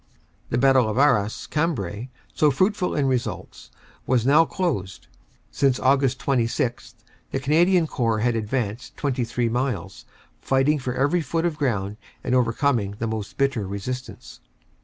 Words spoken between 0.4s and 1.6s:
"The battle of Arras